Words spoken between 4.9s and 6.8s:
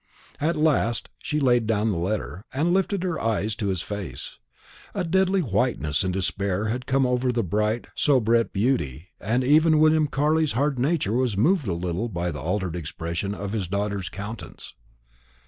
A deadly whiteness and despair